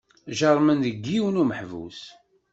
[0.37, 2.01] Jerrmen deg yiwen umeḥbus.